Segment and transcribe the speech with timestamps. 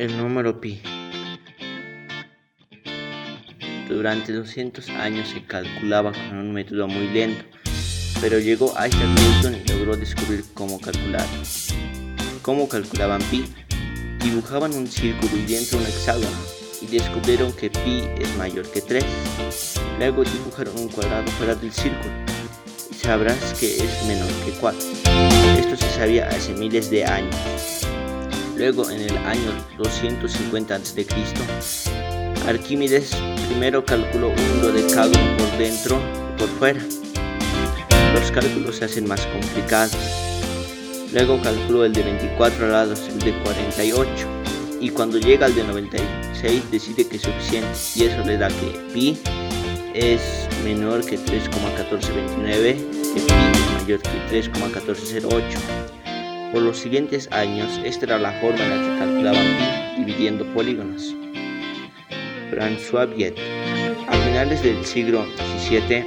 [0.00, 0.80] El número pi.
[3.86, 7.44] Durante 200 años se calculaba con un método muy lento,
[8.22, 11.26] pero llegó Isaac Newton y logró descubrir cómo calcular.
[12.40, 13.44] ¿Cómo calculaban pi?
[14.24, 16.30] Dibujaban un círculo y dentro un hexágono
[16.80, 19.04] y descubrieron que pi es mayor que 3.
[19.98, 22.14] Luego dibujaron un cuadrado fuera del círculo
[22.90, 24.80] y sabrás que es menor que 4.
[25.58, 27.89] Esto se sabía hace miles de años.
[28.60, 31.06] Luego, en el año 250 a.C.,
[32.46, 33.16] Arquímedes
[33.48, 36.80] primero calculó un dodecágono por dentro y por fuera.
[38.12, 39.96] Los cálculos se hacen más complicados.
[41.10, 44.12] Luego calculó el de 24 lados, el de 48.
[44.78, 48.78] Y cuando llega al de 96 decide que es suficiente y eso le da que
[48.92, 49.18] pi
[49.94, 50.20] es
[50.64, 52.76] menor que 3,1429,
[53.14, 55.99] que pi es mayor que 3,1408.
[56.52, 59.46] Por los siguientes años, esta era la forma en la que calculaban
[59.96, 61.14] dividiendo polígonos.
[62.50, 63.38] François Viet,
[64.08, 65.24] a finales del siglo
[65.60, 66.04] XVII,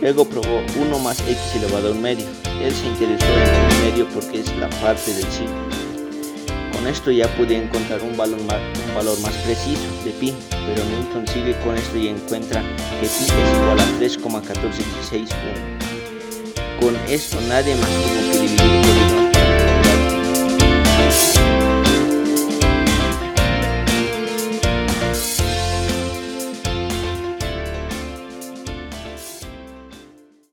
[0.00, 2.26] Luego probó 1 más x elevado a un medio.
[2.62, 5.82] Él se interesó en el medio porque es la parte del círculo.
[6.72, 10.84] Con esto ya pude encontrar un valor, más, un valor más preciso de pi, pero
[10.84, 12.62] Newton sigue con esto y encuentra
[13.00, 15.91] que pi es igual a 3,141.
[16.82, 19.11] Con esto nadie más tuvo que dividir